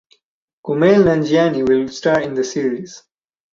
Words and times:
Kumail 0.65 0.99
Nanjiani 1.03 1.61
will 1.63 1.87
star 1.87 2.21
in 2.21 2.33
the 2.33 2.43
series. 2.43 3.03